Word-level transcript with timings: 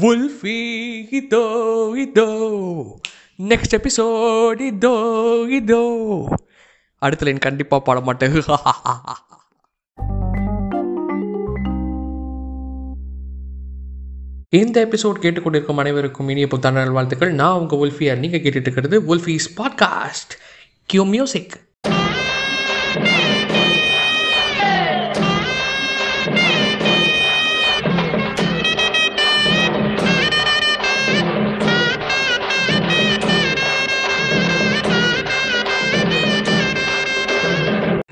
வுல்ஃபி 0.00 0.60
இதோ 1.10 1.44
இதோ 1.96 2.26
next 3.42 3.76
episode 3.78 4.60
இதோ 4.60 4.94
இதோ 5.50 5.82
அடுத்த 6.98 7.24
லைன் 7.24 7.38
கண்டிப்பாக 7.38 7.82
பாட 7.82 8.00
மாட்டேன். 8.00 8.34
இந்த 14.48 14.84
எபிசோட் 14.84 15.22
கேட்டுக்கொண்டிருக்கும் 15.24 15.80
அனைவருக்கும் 15.84 16.28
இனிய 16.28 16.48
புத்தாண்டு 16.48 16.80
நல்வாழ்த்துக்கள். 16.80 17.32
நான் 17.32 17.58
உங்கள் 17.58 17.78
உல்ஃபியார் 17.78 18.22
நீங்கள் 18.24 18.40
கேட்டுட்டு 18.40 18.68
இருக்கிறது 18.68 19.00
உல்ஃபீஸ் 19.00 19.48
பாட்காஸ்ட் 19.56 20.34
கியூ 20.86 21.04
மியூசிக் 21.04 21.54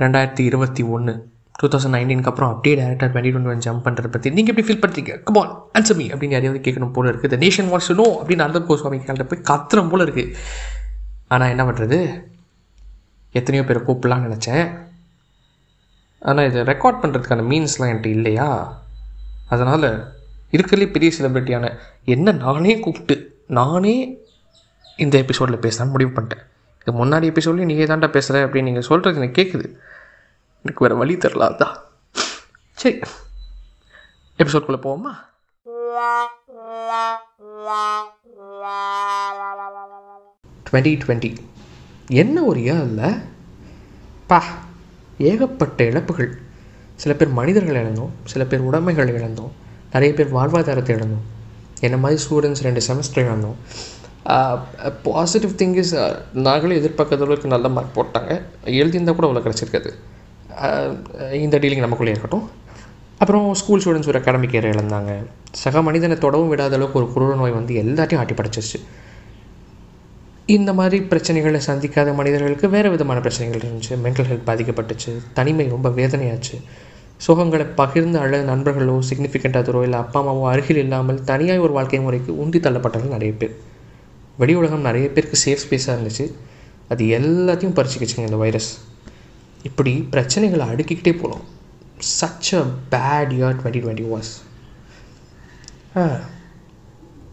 ரெண்டாயிரத்தி 0.03 0.43
இருபத்தி 0.51 0.83
ஒன்று 0.97 1.15
டூ 1.61 1.69
தௌசண்ட் 1.73 1.95
நைன்டீனுக்கு 1.97 2.31
அப்புறம் 2.31 2.53
அப்படியே 2.53 2.75
டேரக்டாக 2.81 3.09
டுவெண்ட்டி 3.13 3.33
டுவெண்ட்டி 3.33 3.53
ஒன் 3.55 3.65
ஜம்ப் 3.67 3.85
பண்ணுறத 3.87 4.11
பற்றி 4.13 4.29
நீங்கள் 4.37 4.53
எப்படி 4.53 4.67
ஃபீல் 4.69 4.83
பண்ணுறீங்க 4.85 5.15
கமால் 5.29 5.51
ஆன்சர் 5.79 5.99
மீ 5.99 6.07
அப்படின்னு 6.13 6.37
யாரையாவது 6.37 6.61
கேட்கணும் 6.67 6.95
போல 6.97 7.11
இருக்குது 7.13 7.33
த 7.35 7.39
நேஷன் 7.45 7.71
வாட்ஸ் 7.73 7.91
நோ 8.01 8.07
அப்படின்னு 8.21 8.45
அர்த்தம் 8.47 8.69
கோஸ்வாமி 8.69 8.99
கால்கிட்ட 9.07 9.27
போய் 9.33 9.49
கத்துறம் 9.51 9.91
போல 9.93 10.07
இருக்குது 10.07 10.35
ஆனால் 11.35 11.53
என்ன 11.55 11.65
பண்ணுறது 11.69 11.99
எத்தனையோ 13.35 13.65
பேரை 13.67 13.81
கூப்பிடலான்னு 13.89 14.29
நினச்சேன். 14.29 14.65
ஆனால் 16.23 16.49
இதை 16.51 16.63
ரெக்கார்ட் 16.71 17.03
பண்ணுறதுக்கான 17.03 17.45
மீன்ஸ்லாம் 17.51 17.91
என்கிட்ட 17.91 18.09
இல்லையா? 18.17 18.49
அதனால் 19.55 19.87
இருக்கிறதுலே 20.55 20.89
பெரிய 20.95 21.11
செலிப்ரிட்டியான 21.17 21.67
என்ன 22.15 22.33
நானே 22.45 22.75
கூப்பிட்டு 22.81 23.17
நானே 23.59 23.95
இந்த 24.99 25.15
எபிசோடில் 25.25 25.63
பேசலாம் 25.67 25.93
முடிவு 25.95 26.11
பண்ணிட்டேன். 26.17 26.43
இது 26.83 26.93
முன்னாடி 27.01 27.27
எபிசோட்லேயும் 27.33 27.71
நீங்கள் 27.73 27.91
தாண்டா 27.93 28.11
பேசுகிற 28.17 28.43
அப்படின்னு 28.47 28.69
நீங்கள் 28.71 28.89
சொல்கிறது 28.91 29.21
எனக்கு 29.23 29.39
கேட்குது 29.41 29.69
எனக்கு 30.63 30.85
வேறு 30.85 30.97
வழி 31.01 31.15
தெரில 31.15 31.45
அதான் 31.51 31.77
சரி 32.81 32.99
எபிசோட்குள்ளே 34.41 34.81
போவோமா? 34.87 35.13
Twenty 40.71 40.93
twenty. 41.03 41.31
என்ன 42.23 42.43
ஒரு 42.51 42.61
இயர் 42.61 42.83
இல்லை 42.89 43.11
பா 44.31 44.39
ஏகப்பட்ட 45.29 45.85
இழப்புகள். 45.91 46.31
சில 47.03 47.15
பேர் 47.15 47.37
மனிதர்கள் 47.39 47.79
இழந்தோம் 47.83 48.13
சில 48.33 48.45
பேர் 48.45 48.67
உடைமைகள் 48.69 49.11
இழந்தோம் 49.17 49.53
நிறைய 49.93 50.11
பேர் 50.15 50.35
வாழ்வாதாரத்தை 50.35 50.93
இழந்தோம். 50.97 51.27
என்ன 51.87 51.97
மாதிரி 51.97 52.23
ஸ்டூடெண்ட்ஸ் 52.25 52.65
ரெண்டு 52.67 52.83
செமஸ்டர் 52.89 53.27
இழந்தோம். 53.27 53.59
பாசிட்டிவ் 55.03 55.59
திங் 55.61 55.77
இஸ் 55.83 55.95
நாங்களே 56.47 56.79
எதிர்பார்க்காத 56.81 57.27
அளவுக்கு 57.27 57.55
நல்ல 57.55 57.69
மார்க் 57.77 57.99
போட்டாங்க. 57.99 58.33
எழுதியிருந்தால் 58.79 59.19
கூட 59.19 59.27
அவ்வளோ 59.29 59.43
கிடச்சிருக்காது. 59.45 59.93
இந்த 61.45 61.59
டீலிங் 61.63 61.85
நமக்குள்ளே 61.87 62.13
இருக்கட்டும். 62.15 62.47
அப்புறம் 63.23 63.47
ஸ்கூல் 63.61 63.83
ஸ்டூடெண்ட்ஸ் 63.83 64.11
ஒரு 64.11 64.19
அகாடமிக் 64.21 64.57
ஏற 64.59 64.67
இழந்தாங்க 64.75 65.13
சக 65.63 65.83
மனிதனை 65.89 66.17
தொடவும் 66.25 66.51
விடாத 66.53 66.77
அளவுக்கு 66.79 66.99
ஒரு 67.01 67.09
குரூர 67.15 67.37
நோய் 67.41 67.57
வந்து 67.59 67.73
எல்லாத்தையும் 67.83 68.21
ஆட்டி 68.23 68.35
படைச்சிருச்சு. 68.35 68.79
இந்த 70.57 70.71
மாதிரி 70.79 70.99
பிரச்சனைகளை 71.11 71.61
சந்திக்காத 71.67 72.15
மனிதர்களுக்கு 72.21 72.69
வேறு 72.77 72.89
விதமான 72.95 73.19
பிரச்சனைகள் 73.25 73.65
இருந்துச்சு. 73.67 73.95
மென்டல் 74.05 74.29
ஹெல்த் 74.31 74.47
பாதிக்கப்பட்டுச்சு. 74.51 75.13
தனிமை 75.39 75.67
ரொம்ப 75.75 75.89
வேதனையாச்சு. 75.99 76.57
சுகங்களை 77.27 77.67
பகிர்ந்து 77.81 78.19
அழ 78.25 78.43
நண்பர்களோ 78.51 78.95
சிக்னிஃபிகண்ட் 79.09 79.59
அதரோ 79.61 79.81
இல்லை 79.87 79.99
அப்பா 80.05 80.21
அம்மாவோ 80.23 80.45
அருகில் 80.53 80.81
இல்லாமல் 80.85 81.19
தனியாக 81.31 81.65
ஒரு 81.67 81.73
வாழ்க்கை 81.79 82.01
முறைக்கு 82.07 82.33
உந்தி 82.45 82.61
தள்ளப்பட்டவர்கள் 82.67 83.17
நிறைய 83.17 83.33
பேர். 83.41 83.55
வெடி 84.41 84.55
உலகம் 84.61 84.87
நிறைய 84.89 85.07
பேருக்கு 85.17 85.39
சேஃப் 85.47 85.65
ஸ்பேஸாக 85.65 85.97
இருந்துச்சு. 85.97 86.27
அது 86.93 87.05
எல்லாத்தையும் 87.19 87.77
பறிச்சுக்கிச்சுங்க 87.79 88.25
இந்த 88.29 88.39
வைரஸ் 88.45 88.71
இப்படி 89.69 89.93
பிரச்சனைகளை 90.13 90.67
அடுக்கிக்கிட்டே 90.73 91.13
போகலாம். 91.21 91.45
Such 92.19 92.51
a 92.59 92.63
bad 92.93 93.33
year 93.39 93.57
twenty 93.61 93.81
twenty 93.85 94.07
was 94.13 94.31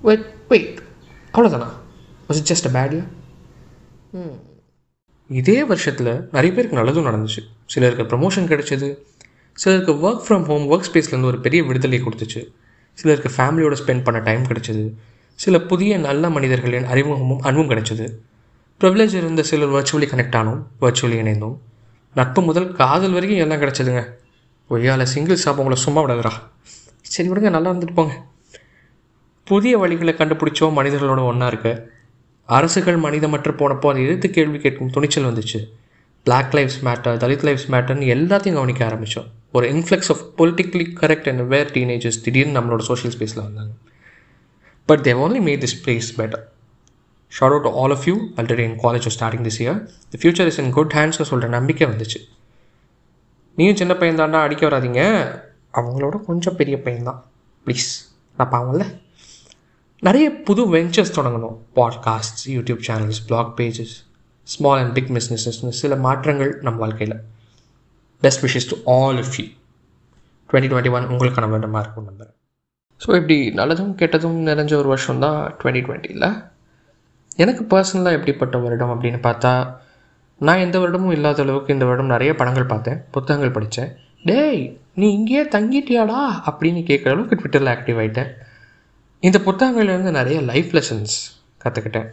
wait 0.08 0.26
wait 0.52 0.80
அவ்வளோதானா 1.34 1.70
was 2.30 2.40
it 2.42 2.50
just 2.52 2.70
a 2.70 2.74
bad 2.78 2.96
year 2.98 3.08
இதே 5.40 5.58
வருஷத்தில் 5.70 6.12
நிறைய 6.36 6.52
பேருக்கு 6.56 6.78
நல்லதும் 6.80 7.08
நடந்துச்சு. 7.08 7.42
சிலருக்கு 7.74 8.04
ப்ரமோஷன் 8.12 8.50
கிடைச்சது. 8.52 8.90
சிலருக்கு 9.62 9.94
ஒர்க் 10.08 10.24
ஃப்ரம் 10.28 10.46
ஹோம் 10.50 10.66
ஒர்க் 10.72 10.88
ஸ்பேஸ்லேருந்து 10.88 11.30
ஒரு 11.32 11.40
பெரிய 11.46 11.62
விடுதலை 11.70 12.00
கொடுத்துச்சு. 12.04 12.42
சிலருக்கு 13.00 13.30
ஃபேமிலியோட 13.38 13.76
ஸ்பெண்ட் 13.82 14.06
பண்ண 14.08 14.20
டைம் 14.28 14.44
கிடைச்சது. 14.50 14.86
சில 15.40 15.56
புதிய 15.72 15.98
நல்ல 16.06 16.30
மனிதர்களின் 16.36 16.88
அறிமுகமும் 16.94 17.42
அன்பும் 17.48 17.70
கிடைச்சது. 17.72 18.06
ப்ரிவிலேஜ் 18.82 19.16
இருந்த 19.22 19.44
சிலர் 19.50 19.74
வர்ச்சுவலி 19.76 20.08
கனெக்ட் 20.14 20.38
ஆனோம் 20.42 20.62
வர்ச்சுவலி 20.84 21.18
இணைந்தோம். 21.24 21.58
நட்பு 22.18 22.42
முதல் 22.42 22.72
காதல் 22.72 23.12
வரைக்கும் 23.12 23.40
எல்லாம் 23.40 23.62
கிடச்சிதுங்க. 23.62 24.02
ஒய்யால 24.70 25.04
சிங்கிள் 25.04 25.40
ஷாப் 25.44 25.60
உங்களை 25.62 25.78
சும்மா 25.82 26.02
விடாதுடா. 26.02 26.32
சரி 27.02 27.30
விடுங்க 27.30 27.50
நல்லா 27.50 27.72
இருந்துட்டு 27.72 27.94
போங்க. 27.94 28.14
புதிய 29.44 29.74
வழிகளை 29.80 30.14
கண்டுபிடிச்சோம் 30.14 30.78
மனிதர்களோட 30.80 31.24
ஒன்றா 31.24 31.48
இருக்க. 31.48 31.90
அரசுகள் 32.46 33.00
மனிதமற்று 33.00 33.54
போனப்போ 33.60 33.90
அதை 33.90 34.04
எதிர்த்து 34.04 34.30
கேள்வி 34.30 34.60
கேட்கும் 34.60 34.90
துணிச்சல் 34.90 35.24
வந்துச்சு. 35.24 35.60
Black 36.24 36.54
lives 36.54 36.82
matter 36.84 37.20
Dalit 37.24 37.46
lives 37.48 37.70
மேட்டர்னு 37.70 38.08
எல்லாத்தையும் 38.16 38.54
கவனிக்க 38.54 38.88
ஆரம்பித்தோம் 38.88 39.28
ஒரு 39.52 39.72
influx 39.74 40.10
of 40.10 40.24
politically 40.38 40.86
correct 41.02 41.30
and 41.30 41.48
where 41.48 41.72
teenagers 41.72 42.22
திடீர்னு 42.24 42.60
நம்மளோட 42.60 42.80
சோஷியல் 42.80 43.18
ஸ்பேஸில் 43.18 43.44
வந்தாங்க. 43.44 43.72
But 44.86 45.00
they 45.00 45.22
only 45.26 45.42
made 45.50 45.64
this 45.66 45.78
place 45.86 46.10
better 46.18 46.44
shout 47.30 47.56
out 47.56 47.76
all 47.76 47.92
of 47.92 48.06
you 48.06 48.16
already 48.36 48.64
in 48.68 48.80
college 48.80 49.08
starting 49.18 49.46
this 49.48 49.60
year 49.64 49.80
the 50.12 50.18
future 50.22 50.46
is 50.46 50.58
in 50.58 50.72
good 50.72 50.94
ஹேண்ட்ஸ்க்கு 50.94 51.30
சொல்கிற 51.32 51.50
நம்பிக்கை 51.50 51.88
வந்துச்சு. 51.88 52.20
நீயும் 53.58 53.76
சின்ன 53.76 53.96
பையன் 53.96 54.20
தாண்டா 54.20 54.42
அடிக்க 54.42 54.68
வராதிங்க. 54.68 55.02
அவங்களோட 55.74 56.26
கொஞ்சம் 56.26 56.56
பெரிய 56.56 56.78
பையன்தான். 56.78 57.20
ப்ளீஸ் 57.66 57.88
நான் 58.38 58.52
பாவம்ல. 58.52 58.86
நிறைய 60.04 60.32
புது 60.32 60.76
வெஞ்சர்ஸ் 60.76 61.16
தொடங்கணும். 61.16 61.58
Podcast 61.76 62.44
YouTube 62.46 62.84
channels 62.88 63.22
blog 63.28 63.54
pages 63.58 63.96
small 64.48 64.80
and 64.80 64.94
big 64.94 65.10
பிஸ்னஸஸ்னு 65.10 65.70
சில 65.70 65.96
மாற்றங்கள் 65.96 66.60
நம்ம 66.62 66.80
வாழ்க்கையில். 66.80 67.18
Best 68.22 68.44
wishes 68.46 68.70
to 68.70 68.76
all 68.92 69.18
if 69.18 69.34
you 69.38 69.46
twenty 70.50 70.70
twenty 70.72 70.92
one 70.92 71.04
உங்களுக்கான 71.04 71.50
வேண்டமாக 71.50 71.82
இருக்கும் 71.84 72.06
நம்புகிறேன் 72.06 72.36
ஸோ 73.02 73.10
இப்படி 73.16 73.50
நல்லதும் 73.50 73.92
கெட்டதும் 73.94 74.38
நிறைஞ்ச 74.50 74.74
ஒரு 74.74 74.88
வருஷம் 74.88 75.20
தான் 75.20 75.56
டுவெண்ட்டி 75.64 75.82
டுவெண்ட்டியில் 75.88 76.28
எனக்கு 77.38 77.64
பர்சனலாக 77.64 78.12
எப்படிப்பட்ட 78.12 78.58
வருடம் 78.58 78.90
அப்படின்னு 78.90 79.20
பார்த்தா 79.22 79.68
நான் 80.38 80.58
எந்த 80.58 80.80
வருடமும் 80.80 81.12
இல்லாத 81.12 81.42
அளவுக்கு 81.42 81.74
இந்த 81.74 81.86
வருடம் 81.86 82.06
நிறைய 82.06 82.36
படங்கள் 82.36 82.66
பார்த்தேன் 82.66 83.04
புத்தகங்கள் 83.12 83.52
படித்தேன் 83.52 83.92
டேய் 84.24 84.80
நீ 84.94 85.14
இங்கேயே 85.14 85.44
தங்கிட்டியாடா? 85.44 86.20
அப்படின்னு 86.48 86.82
கேட்குற 86.84 87.10
அளவுக்கு 87.10 87.36
ட்விட்டரில் 87.36 87.72
ஆக்டிவ் 87.76 88.00
ஆகிட்டேன் 88.00 88.32
இந்த 89.20 89.38
புத்தகங்கள்லேருந்து 89.38 90.12
நிறைய 90.12 90.42
லைஃப் 90.42 90.72
லெசன்ஸ் 90.76 91.16
கற்றுக்கிட்டேன் 91.64 92.08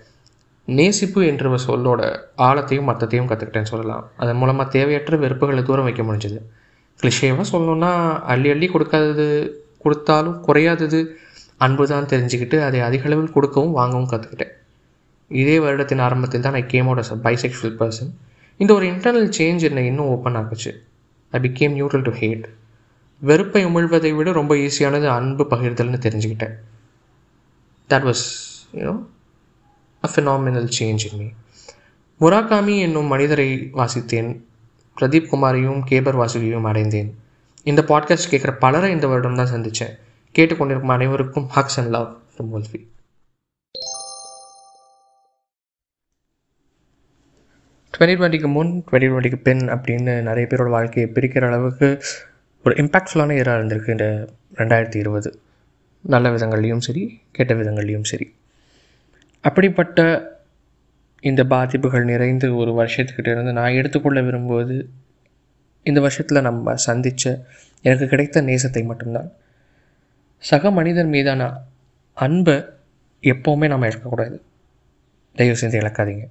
நேசிப்பு 0.68 1.26
என்ற 1.26 1.58
சொல்லோட 1.66 2.00
ஆழத்தையும் 2.38 2.88
அர்த்தத்தையும் 2.88 3.28
கற்றுக்கிட்டேன்னு 3.28 3.70
சொல்லலாம். 3.70 4.10
அதன் 4.16 4.36
மூலமாக 4.36 4.70
தேவையற்ற 4.70 5.16
வெறுப்புகளை 5.16 5.62
தூரம் 5.62 5.84
வைக்க 5.84 6.02
முடிஞ்சது. 6.02 6.38
கிளிஷேவாக 7.00 7.46
சொல்லணுன்னா 7.52 8.20
அள்ளி 8.22 8.50
அள்ளி 8.50 8.66
கொடுக்காதது 8.66 9.26
கொடுத்தாலும் 9.78 10.44
குறையாதது 10.46 11.00
அன்பு 11.56 11.88
தான் 11.88 12.06
தெரிஞ்சுக்கிட்டு 12.06 12.62
அதை 12.62 12.80
அதிக 12.80 13.04
அளவில் 13.04 13.32
கொடுக்கவும் 13.32 13.70
வாங்கவும் 13.70 14.10
கற்றுக்கிட்டேன் 14.10 14.54
இதே 15.28 15.58
வருடத்தின் 15.58 15.98
ஆரம்பத்தில் 15.98 16.40
தான் 16.40 16.54
I 16.54 16.66
came 16.66 16.86
out 16.86 16.98
as 16.98 17.12
a 17.12 17.16
bisexual 17.16 17.76
person 17.78 18.10
இந்த 18.56 18.74
ஒரு 18.74 18.86
இன்டர்னல் 18.86 19.30
சேஞ்ச் 19.38 19.62
என்னை 19.62 19.86
இன்னும் 19.86 20.06
open 20.06 20.34
ஆகுச்சு 20.34 20.72
I 21.32 21.40
became 21.40 21.74
neutral 21.78 22.02
to 22.02 22.10
hate 22.10 22.46
வெறுப்பை 23.22 23.64
உமிழ்வதை 23.64 24.16
விட 24.16 24.32
ரொம்ப 24.32 24.54
ஈஸியானது 24.54 25.06
அன்பு 25.06 25.44
பகிர்தல்னு 25.50 25.98
தெரிஞ்சுக்கிட்டேன். 26.06 26.54
That 27.90 28.06
was 28.08 28.24
you know 28.72 28.94
a 30.02 30.10
phenomenal 30.14 30.68
change 30.78 31.04
in 31.08 31.18
me 31.18 31.28
Murakami 32.20 32.78
என்னும் 32.78 33.06
மனிதரை 33.06 33.70
வாசித்தேன். 33.72 34.40
பிரதீப் 34.96 35.28
குமாரையும் 35.28 35.80
கேபர் 35.90 36.20
வாசுகியும் 36.20 36.62
அடைந்தேன். 36.62 37.18
இந்த 37.62 37.82
பாட்காஸ்ட் 37.82 38.30
கேட்குற 38.30 38.58
பலரை 38.58 38.90
இந்த 38.90 39.06
வருடம் 39.06 39.36
தான் 39.36 39.52
சந்தித்தேன் 39.52 39.94
கேட்டுக்கொண்டிருக்கும் 40.34 40.96
அனைவருக்கும் 40.96 41.50
hugs 41.54 41.76
and 41.76 41.90
love 41.90 42.16
from 42.32 42.50
Wolfie 42.54 42.80
twenty 47.98 48.14
டுவெண்ட்டிக்கு 48.20 48.48
முன் 48.48 48.84
டுவெண்ட்டி 48.90 49.08
டுவெண்ட்டிக்கு 49.12 49.40
பின் 49.42 49.58
அப்படின்னு 49.58 50.20
நிறைய 50.20 50.46
பேரோட 50.50 50.70
வாழ்க்கையை 50.70 51.12
பிரிக்கிற 51.14 51.46
அளவுக்கு 51.46 52.00
ஒரு 52.64 52.74
இம்பேக்ட்ஃபுல்லான 52.74 53.34
இயராக 53.38 53.58
இருந்திருக்கு 53.60 53.90
இந்த 53.90 54.28
ரெண்டாயிரத்தி 54.54 54.96
இருபது. 54.96 55.38
நல்ல 56.00 56.28
விதங்கள்லேயும் 56.28 56.78
சரி 56.78 57.20
கெட்ட 57.32 57.54
விதங்கள்லேயும் 57.54 58.02
சரி. 58.02 58.34
அப்படிப்பட்ட 59.40 59.98
இந்த 61.20 61.44
பாதிப்புகள் 61.44 62.04
நிறைந்த 62.04 62.52
ஒரு 62.52 62.72
வருஷத்துக்கிட்ட 62.80 63.28
இருந்து 63.30 63.52
நான் 63.52 63.72
எடுத்துக்கொள்ள 63.72 64.20
விரும்புவது 64.20 64.88
இந்த 65.82 66.00
வருஷத்தில் 66.00 66.40
நம்ம 66.40 66.74
சந்தித்த 66.74 67.44
எனக்கு 67.82 68.06
கிடைத்த 68.06 68.42
நேசத்தை 68.42 68.84
மட்டும்தான். 68.84 69.30
சக 70.38 70.70
மனிதன் 70.70 71.08
மீதான 71.08 71.60
அன்பை 72.14 72.64
எப்போவுமே 73.22 73.66
நம்ம 73.68 73.86
இழக்கக்கூடாது. 73.86 74.40
தயவு 75.36 75.58
செஞ்சு 75.60 75.78
இழக்காதீங்க. 75.82 76.26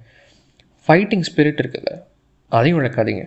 ஃபைட்டிங் 0.86 1.26
ஸ்பிரிட் 1.30 1.62
இருக்குல்ல 1.62 1.92
அதையும் 2.58 2.80
இழக்காதீங்க. 2.80 3.24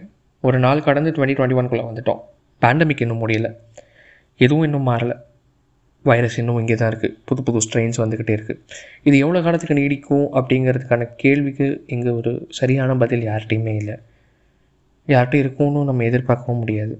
ஒரு 0.47 0.58
நாள் 0.64 0.87
கடந்து 0.88 1.11
டுவெண்ட்டி 1.17 1.37
டுவெண்ட்டி 1.37 1.58
ஒன்குள்ளே 1.61 1.85
வந்துட்டோம். 1.91 2.20
பேண்டமிக் 2.62 3.03
இன்னும் 3.05 3.23
முடியல. 3.23 3.49
எதுவும் 4.44 4.67
இன்னும் 4.69 4.87
மாறலை. 4.91 5.17
வைரஸ் 6.08 6.37
இன்னும் 6.41 6.58
இங்கே 6.62 6.75
தான் 6.81 6.91
இருக்குது 6.93 7.14
புது 7.29 7.41
புது 7.47 7.61
ஸ்ட்ரெயின்ஸ் 7.64 8.00
வந்துக்கிட்டே 8.03 8.35
இருக்குது 8.38 8.61
இது 9.08 9.17
எவ்வளோ 9.25 9.41
காலத்துக்கு 9.47 9.76
நீடிக்கும் 9.79 10.26
அப்படிங்கிறதுக்கான 10.38 11.08
கேள்விக்கு 11.23 11.67
இங்கே 11.94 12.12
ஒரு 12.19 12.32
சரியான 12.58 12.97
பதில் 13.03 13.25
யார்கிட்டையுமே 13.29 13.75
இல்லை. 13.82 13.97
யார்கிட்டையும் 15.14 15.44
இருக்கும்னு 15.44 15.82
நம்ம 15.91 16.05
எதிர்பார்க்கவும் 16.11 16.61
முடியாது. 16.62 16.94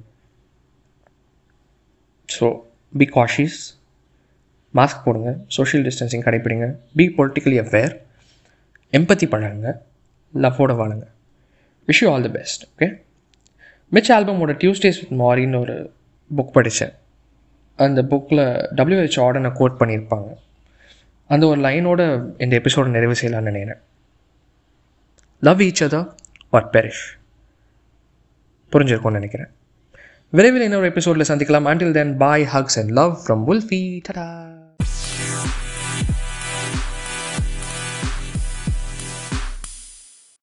ஸோ 2.29 2.49
பி 3.00 3.06
காஷியஸ் 3.17 3.61
மாஸ்க் 4.79 5.05
போடுங்க. 5.05 5.31
சோஷியல் 5.56 5.85
டிஸ்டன்சிங் 5.88 6.25
கடைப்பிடிங்க. 6.26 6.67
பி 6.99 7.06
பொலிட்டிக்கலி 7.19 7.58
அவேர் 7.64 7.94
எம்பத்தி 8.99 9.29
பழகுங்க. 9.35 9.70
லவ்வோட 10.42 10.72
வாழுங்க. 10.80 11.06
Wish 11.86 12.00
you 12.00 12.12
all 12.12 12.22
the 12.22 12.28
best 12.28 12.64
okay 12.78 13.02
Mitch 13.88 14.12
ஆல்பமோட 14.12 14.52
Tuesdays 14.52 15.08
with 15.08 15.20
மாரின்னு 15.20 15.58
ஒரு 15.58 15.92
புக் 16.36 16.50
படித்தேன் 16.50 16.92
அந்த 17.76 18.02
புக்கில் 18.02 18.68
டபிள்யூஹெச் 18.76 19.20
ஆர்டனை 19.20 19.52
கோட் 19.52 19.80
பண்ணியிருப்பாங்க. 19.80 20.34
அந்த 21.28 21.46
ஒரு 21.46 21.60
லைனோட 21.60 22.32
இந்த 22.42 22.56
எபிசோட 22.56 22.86
நிறைவு 22.86 23.14
செய்யலாம்னு 23.20 23.40
நினைக்கிறேன். 23.40 23.82
Love 25.40 25.60
each 25.60 25.80
other 25.80 26.14
or 26.50 26.70
perish 26.70 27.04
புரிஞ்சிருக்கும்னு 28.72 29.10
நினைக்கிறேன். 29.10 29.48
விரைவில் 30.30 30.62
இன்னொரு 30.62 30.86
எபிசோடில் 30.86 31.36
சந்திக்கலாம். 31.36 31.66
Until 31.66 31.92
then 31.92 32.16
bye 32.16 32.42
hugs 32.42 32.76
and 32.76 32.90
love 32.90 33.18
from 33.26 33.42
Wolfie 33.46 34.00
tata 34.08 34.52